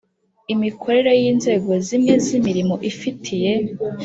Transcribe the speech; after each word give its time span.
imikorere 0.53 1.11
y 1.21 1.23
inzego 1.31 1.71
zimwe 1.87 2.13
z 2.25 2.27
imirimo 2.37 2.75
ifitiye 2.89 3.51